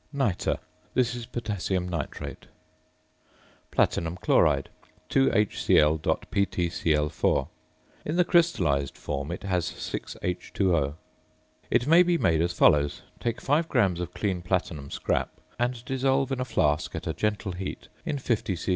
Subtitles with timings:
[0.11, 0.57] ~Nitre.~
[0.95, 2.47] This is potassium nitrate.
[3.69, 4.69] ~Platinum Chloride~,
[5.11, 7.47] 2HCl.PtCl_.
[8.03, 10.95] (In the crystallised form it has 6H_O).
[11.69, 16.31] It may be made as follows: Take 5 grams of clean platinum scrap and dissolve
[16.31, 18.69] in a flask at a gentle heat in 50 c.c.